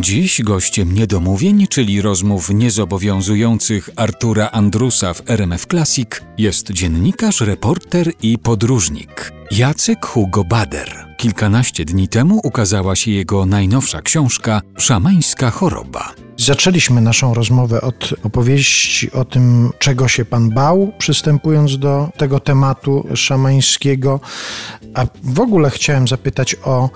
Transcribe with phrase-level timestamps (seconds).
[0.00, 8.38] Dziś gościem niedomówień, czyli rozmów niezobowiązujących Artura Andrusa w RMF Classic jest dziennikarz, reporter i
[8.38, 11.06] podróżnik Jacek Hugo Bader.
[11.16, 16.14] Kilkanaście dni temu ukazała się jego najnowsza książka Szamańska choroba.
[16.36, 23.06] Zaczęliśmy naszą rozmowę od opowieści o tym, czego się pan bał, przystępując do tego tematu
[23.14, 24.20] szamańskiego.
[24.94, 26.90] A w ogóle chciałem zapytać o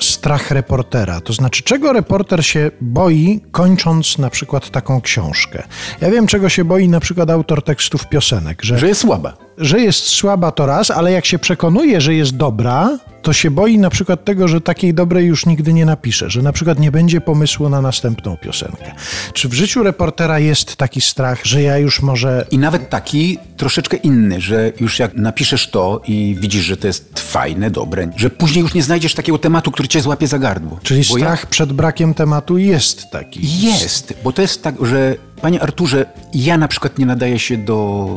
[0.00, 1.20] strach reportera.
[1.20, 5.62] To znaczy, czego reporter się boi, kończąc na przykład taką książkę?
[6.00, 8.62] Ja wiem, czego się boi na przykład autor tekstów piosenek.
[8.62, 9.43] Że, że jest słaba.
[9.58, 13.78] Że jest słaba to raz, ale jak się przekonuje, że jest dobra, to się boi
[13.78, 17.20] na przykład tego, że takiej dobrej już nigdy nie napisze, że na przykład nie będzie
[17.20, 18.92] pomysłu na następną piosenkę.
[19.32, 22.46] Czy w życiu reportera jest taki strach, że ja już może.
[22.50, 27.20] I nawet taki troszeczkę inny, że już jak napiszesz to i widzisz, że to jest
[27.20, 30.80] fajne, dobre, że później już nie znajdziesz takiego tematu, który cię złapie za gardło.
[30.82, 33.40] Czyli bo strach przed brakiem tematu jest taki.
[33.62, 38.08] Jest, bo to jest tak, że Panie Arturze, ja na przykład nie nadaję się do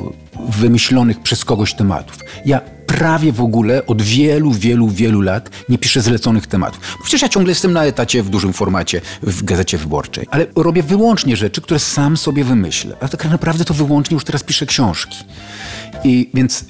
[0.49, 2.19] wymyślonych przez kogoś tematów.
[2.45, 6.97] Ja prawie w ogóle od wielu, wielu, wielu lat nie piszę zleconych tematów.
[7.03, 11.35] Przecież ja ciągle jestem na etacie w dużym formacie w Gazecie Wyborczej, ale robię wyłącznie
[11.35, 12.95] rzeczy, które sam sobie wymyślę.
[12.99, 15.17] A tak naprawdę to wyłącznie już teraz piszę książki.
[16.03, 16.65] I więc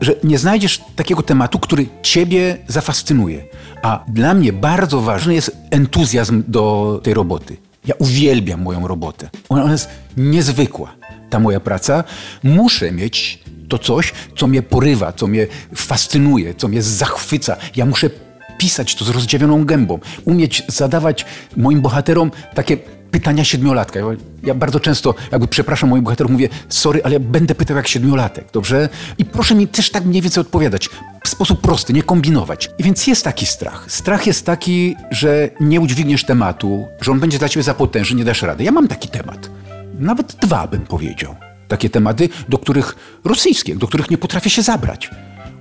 [0.00, 3.44] że nie znajdziesz takiego tematu, który ciebie zafascynuje.
[3.82, 7.71] A dla mnie bardzo ważny jest entuzjazm do tej roboty.
[7.86, 9.30] Ja uwielbiam moją robotę.
[9.48, 10.94] Ona jest niezwykła,
[11.30, 12.04] ta moja praca.
[12.42, 13.38] Muszę mieć
[13.68, 17.56] to coś, co mnie porywa, co mnie fascynuje, co mnie zachwyca.
[17.76, 18.10] Ja muszę
[18.58, 22.76] pisać to z rozdziawioną gębą, umieć zadawać moim bohaterom takie
[23.12, 23.98] pytania siedmiolatka.
[23.98, 24.06] Ja,
[24.42, 28.44] ja, bardzo często jakby przepraszam moich bohaterów, mówię sorry, ale ja będę pytał jak siedmiolatek,
[28.52, 28.88] dobrze?
[29.18, 30.88] I proszę mi też tak mniej więcej odpowiadać.
[31.24, 32.70] W sposób prosty, nie kombinować.
[32.78, 33.84] I więc jest taki strach.
[33.88, 38.24] Strach jest taki, że nie udźwigniesz tematu, że on będzie dla ciebie za potężny, nie
[38.24, 38.64] dasz rady.
[38.64, 39.50] Ja mam taki temat.
[39.98, 41.34] Nawet dwa bym powiedział
[41.68, 45.10] takie tematy, do których rosyjskie, do których nie potrafię się zabrać.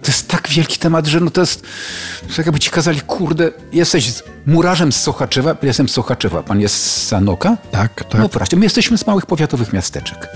[0.01, 1.61] To jest tak wielki temat, że no to jest,
[2.35, 4.13] to jakby ci kazali, kurde, jesteś
[4.45, 7.57] murarzem z Sochaczewa, jestem z Sochaczewa, pan jest z Sanoka?
[7.71, 8.21] Tak, tak.
[8.21, 10.27] No proszę, my jesteśmy z małych powiatowych miasteczek.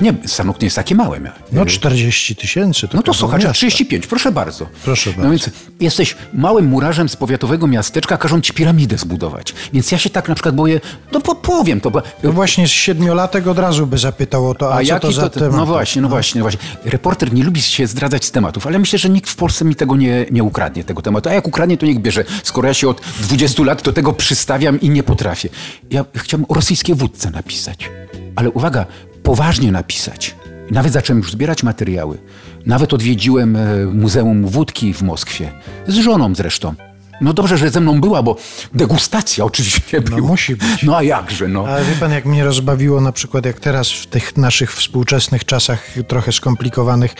[0.00, 1.20] Nie, Sanok nie jest takie małe.
[1.52, 2.88] No 40 tysięcy.
[2.94, 4.66] No to słuchaj, 35, proszę bardzo.
[4.84, 5.22] Proszę bardzo.
[5.22, 5.50] No więc
[5.80, 9.54] jesteś małym murarzem z powiatowego miasteczka, każą ci piramidę zbudować.
[9.72, 10.80] Więc ja się tak na przykład boję,
[11.12, 11.90] no powiem to.
[11.90, 12.02] Bo...
[12.22, 15.30] No właśnie z siedmiolatek od razu by zapytał o to, a, a co to za
[15.30, 15.56] to, temat?
[15.56, 16.60] No właśnie, no, no właśnie, no właśnie.
[16.84, 19.96] Reporter nie lubi się zdradzać z tematów, ale myślę, że nikt w Polsce mi tego
[19.96, 21.28] nie, nie ukradnie, tego tematu.
[21.28, 22.24] A jak ukradnie, to niech bierze.
[22.42, 25.48] Skoro ja się od 20 lat do tego przystawiam i nie potrafię.
[25.90, 27.90] Ja chciałem o rosyjskiej wódce napisać.
[28.36, 28.86] Ale uwaga,
[29.22, 30.36] poważnie napisać.
[30.70, 32.18] Nawet zacząłem już zbierać materiały.
[32.66, 35.52] Nawet odwiedziłem e, Muzeum Wódki w Moskwie.
[35.88, 36.74] Z żoną zresztą.
[37.20, 38.36] No dobrze, że ze mną była, bo
[38.74, 40.20] degustacja oczywiście była.
[40.20, 40.82] No musi być.
[40.82, 41.66] No a jakże, no.
[41.66, 45.86] Ale wie pan, jak mnie rozbawiło na przykład, jak teraz w tych naszych współczesnych czasach
[46.08, 47.14] trochę skomplikowanych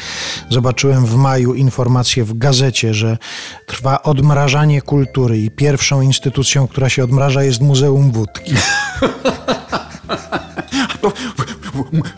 [0.50, 3.18] zobaczyłem w maju informację w gazecie, że
[3.66, 8.54] trwa odmrażanie kultury i pierwszą instytucją, która się odmraża jest Muzeum Wódki.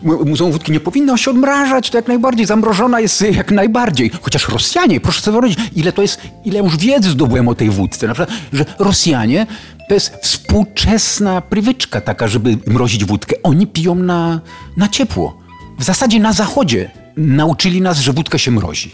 [0.02, 4.10] Muzeum Wódki nie powinno się odmrażać, to jak najbardziej, zamrożona jest jak najbardziej.
[4.22, 8.08] Chociaż Rosjanie, proszę sobie wyobrazić, ile to jest, ile już wiedzy zdobyłem o tej wódce.
[8.08, 9.46] Na przykład, że Rosjanie
[9.88, 13.36] to jest współczesna prywyczka taka, żeby mrozić wódkę.
[13.42, 14.40] Oni piją na,
[14.76, 15.38] na ciepło.
[15.78, 18.92] W zasadzie na zachodzie nauczyli nas, że wódka się mrozi.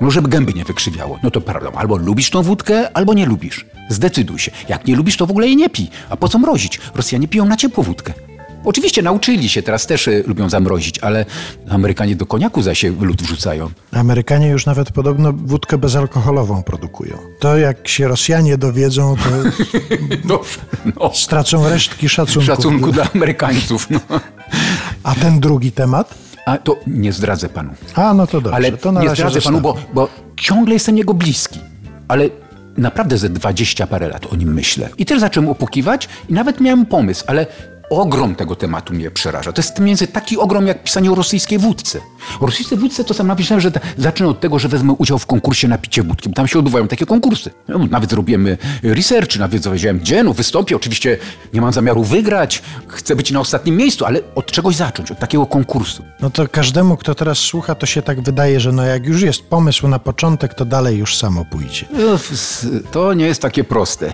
[0.00, 1.18] No, żeby gęby nie wykrzywiało.
[1.22, 3.66] No to prawda, albo lubisz tą wódkę, albo nie lubisz.
[3.88, 4.50] Zdecyduj się.
[4.68, 5.90] Jak nie lubisz, to w ogóle jej nie pij.
[6.10, 6.80] A po co mrozić?
[6.94, 8.12] Rosjanie piją na ciepło wódkę.
[8.68, 11.24] Oczywiście nauczyli się, teraz też y, lubią zamrozić, ale
[11.70, 13.70] Amerykanie do koniaku za się lód wrzucają.
[13.92, 17.18] Amerykanie już nawet podobno wódkę bezalkoholową produkują.
[17.38, 19.30] To jak się Rosjanie dowiedzą, to
[20.28, 20.40] no,
[21.00, 21.10] no.
[21.14, 22.46] stracą resztki szacunku.
[22.46, 23.90] Szacunku dla Amerykańców.
[23.90, 24.00] No.
[25.02, 26.14] A ten drugi temat?
[26.46, 27.70] A to nie zdradzę panu.
[27.94, 28.56] A, no to dobrze.
[28.56, 31.60] Ale to nie zdradzę panu, bo, bo ciągle jestem jego bliski.
[32.08, 32.28] Ale
[32.76, 34.88] naprawdę ze dwadzieścia parę lat o nim myślę.
[34.98, 37.46] I też zacząłem opukiwać i nawet miałem pomysł, ale
[37.90, 39.52] ogrom tego tematu mnie przeraża.
[39.52, 42.00] To jest między taki ogrom jak pisanie o rosyjskiej wódce.
[42.40, 45.68] O rosyjskiej wódce to sam napisałem, że zacznę od tego, że wezmę udział w konkursie
[45.68, 46.30] na picie wódki.
[46.30, 47.50] Tam się odbywają takie konkursy.
[47.68, 50.76] No, nawet zrobimy research, nawet powiedziałem, gdzie, no wystąpię.
[50.76, 51.18] Oczywiście
[51.52, 55.46] nie mam zamiaru wygrać, chcę być na ostatnim miejscu, ale od czegoś zacząć, od takiego
[55.46, 56.04] konkursu.
[56.20, 59.42] No to każdemu, kto teraz słucha, to się tak wydaje, że no jak już jest
[59.42, 61.86] pomysł na początek, to dalej już samo pójdzie.
[61.92, 62.18] No,
[62.92, 64.12] to nie jest takie proste.